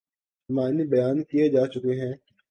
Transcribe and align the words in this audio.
معنی 0.49 0.83
بیان 0.91 1.17
کئے 1.29 1.43
جا 1.53 1.63
چکے 1.73 1.93
ہیں۔ 2.01 2.13